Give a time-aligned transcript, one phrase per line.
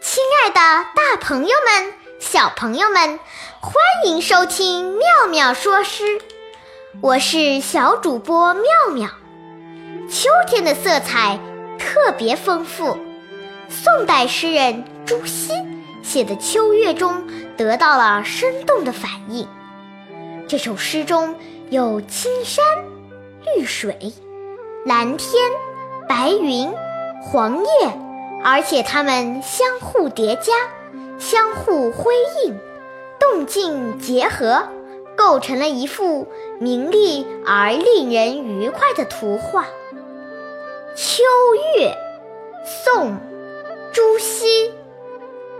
[0.00, 0.54] 亲爱的，
[0.94, 3.18] 大朋友们、小朋友们，
[3.60, 3.72] 欢
[4.04, 6.20] 迎收听妙妙说诗，
[7.00, 9.08] 我是小主播妙妙。
[10.10, 11.38] 秋天的色彩
[11.78, 12.98] 特别丰富，
[13.70, 15.54] 宋代诗人朱熹
[16.02, 17.26] 写的《秋月》中
[17.56, 19.48] 得到了生动的反应。
[20.46, 21.34] 这首诗中
[21.70, 22.62] 有青山、
[23.56, 24.12] 绿水、
[24.84, 25.50] 蓝天、
[26.06, 26.70] 白云、
[27.30, 27.92] 黄叶。
[28.44, 30.52] 而且它们相互叠加，
[31.18, 32.56] 相互辉映，
[33.18, 34.68] 动静结合，
[35.16, 36.28] 构成了一幅
[36.60, 39.62] 明丽而令人愉快的图画。
[40.94, 41.24] 《秋
[41.76, 41.88] 月》，
[42.64, 43.12] 宋·
[43.92, 44.72] 朱熹。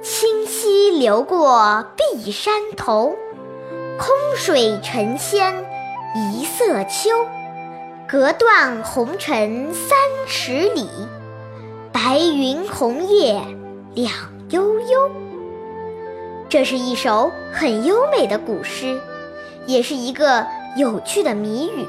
[0.02, 3.16] 清溪流过碧山头，
[3.98, 5.66] 空水成仙
[6.15, 7.10] 一色秋。
[8.07, 9.98] 隔断红尘三
[10.29, 10.88] 十里。
[12.09, 13.42] 白云红叶
[13.96, 14.12] 两
[14.51, 15.10] 悠悠，
[16.49, 19.01] 这是一首很优美的古诗，
[19.66, 20.46] 也是一个
[20.77, 21.84] 有趣的谜语。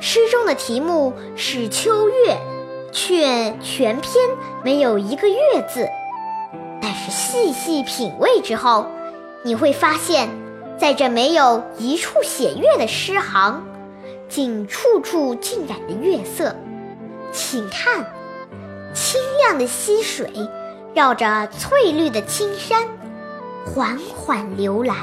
[0.00, 2.38] 诗中的题目是秋月，
[2.92, 4.10] 却全篇
[4.64, 5.36] 没有一个月
[5.68, 5.86] 字。
[6.80, 8.86] 但是细细品味之后，
[9.42, 10.30] 你会发现，
[10.78, 13.62] 在这没有一处写月的诗行，
[14.30, 16.56] 竟处处浸染着月色。
[17.30, 18.06] 请看。
[19.58, 20.30] 的溪水
[20.94, 22.86] 绕着翠绿的青山
[23.66, 24.94] 缓缓流来，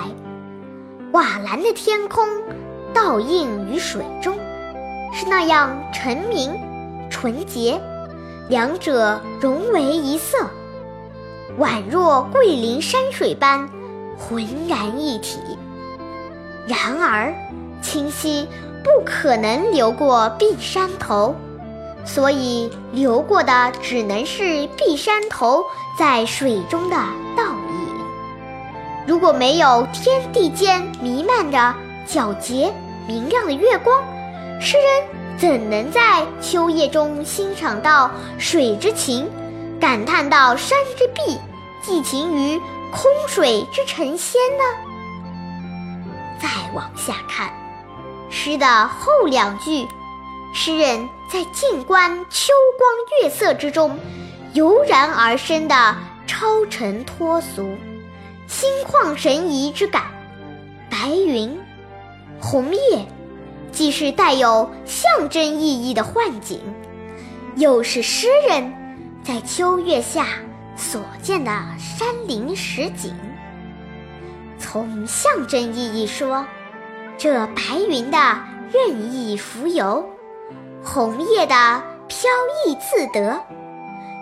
[1.12, 2.28] 瓦蓝的天空
[2.94, 4.36] 倒映于水中，
[5.14, 6.60] 是那样澄明
[7.10, 7.80] 纯洁，
[8.50, 10.38] 两者融为一色，
[11.60, 13.70] 宛若桂林山水般
[14.18, 15.40] 浑然一体。
[16.68, 17.34] 然而，
[17.82, 18.48] 清溪
[18.84, 21.34] 不可能流过碧山头。
[22.08, 25.64] 所以流过的只能是碧山头
[26.00, 26.96] 在水中的
[27.36, 27.88] 倒影。
[29.06, 31.76] 如果没有天地间弥漫着
[32.08, 32.74] 皎洁
[33.08, 34.02] 明亮的月光，
[34.60, 38.10] 诗人怎能在秋夜中欣赏到
[38.40, 39.30] 水之情，
[39.80, 41.38] 感叹到山之碧，
[41.84, 42.58] 寄情于
[42.92, 44.64] 空水之成仙呢？
[46.42, 47.52] 再往下看，
[48.30, 49.88] 诗的后两句。
[50.54, 52.90] 诗人在静观秋光
[53.22, 53.98] 月色之中，
[54.54, 57.76] 油然而生的超尘脱俗、
[58.48, 60.04] 心旷神怡之感。
[60.90, 61.58] 白云、
[62.40, 63.06] 红叶，
[63.72, 66.60] 既是带有象征意义的幻景，
[67.56, 68.74] 又是诗人
[69.24, 70.26] 在秋月下
[70.76, 73.16] 所见的山林实景。
[74.58, 76.46] 从象征意义说，
[77.18, 78.18] 这白云的
[78.74, 80.10] 任意浮游。
[80.88, 82.30] 红叶的飘
[82.66, 83.38] 逸自得，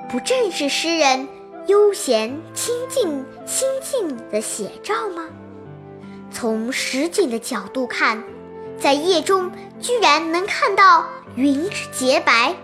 [0.09, 1.27] 不正是诗人
[1.67, 5.25] 悠闲清静心境的写照吗？
[6.31, 8.21] 从实景的角度看，
[8.79, 11.05] 在夜中居然能看到
[11.35, 12.55] 云之洁白，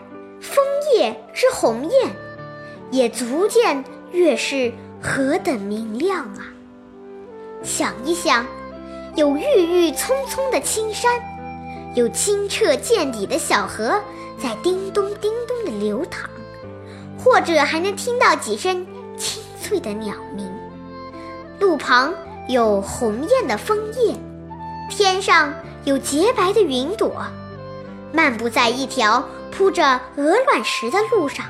[0.41, 0.63] 枫
[0.95, 2.09] 叶之红艳，
[2.89, 6.41] 也足见月是何等明亮啊！
[7.62, 8.47] 想一想，
[9.16, 11.22] 有郁郁葱葱的青山。
[11.94, 14.02] 有清澈见底的小河
[14.41, 16.29] 在叮咚叮咚地流淌，
[17.18, 18.85] 或者还能听到几声
[19.18, 20.50] 清脆的鸟鸣。
[21.59, 22.13] 路旁
[22.47, 24.16] 有红艳的枫叶，
[24.90, 25.53] 天上
[25.84, 27.13] 有洁白的云朵。
[28.13, 31.46] 漫步在一条铺着鹅卵石的路上，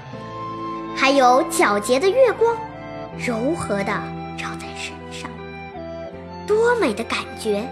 [0.96, 2.56] 还有皎洁的月光，
[3.18, 3.94] 柔和地
[4.38, 5.30] 照在身上，
[6.46, 7.68] 多美的感觉！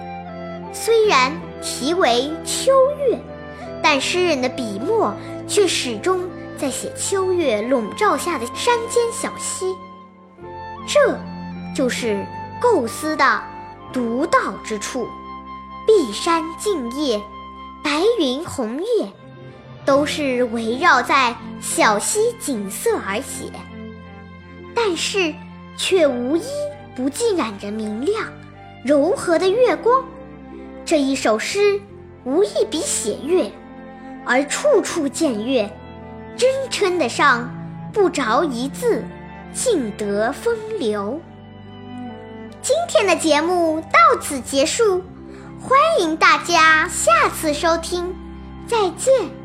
[0.74, 1.32] 虽然。
[1.62, 2.72] 题为秋
[3.10, 3.20] 月，
[3.84, 5.14] 但诗人的笔墨
[5.46, 6.22] 却始终
[6.58, 9.76] 在写秋月笼罩下的山间小溪。
[10.88, 11.20] 这，
[11.76, 12.26] 就是
[12.62, 13.44] 构思的
[13.92, 15.06] 独到之处。
[15.86, 17.22] 碧山静夜，
[17.84, 19.12] 白云红叶，
[19.84, 23.52] 都是围绕在小溪景色而写，
[24.74, 25.34] 但是
[25.76, 26.46] 却无一
[26.96, 28.32] 不浸染着明亮、
[28.82, 30.02] 柔和的月光。
[30.90, 31.80] 这一首诗
[32.24, 33.52] 无一笔写月，
[34.26, 35.70] 而处处见月，
[36.36, 37.48] 真称得上
[37.94, 39.04] 不着一字，
[39.54, 41.22] 尽得风流。
[42.64, 45.04] 今天的节目到此结束，
[45.62, 48.16] 欢迎大家下次收听，
[48.66, 49.39] 再见。